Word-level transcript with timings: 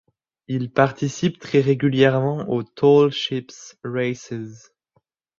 Il 0.47 0.71
participe 0.71 1.37
très 1.37 1.61
régulièrement 1.61 2.49
aux 2.49 2.63
Tall 2.63 3.11
Ships' 3.11 3.75
Races. 3.83 4.73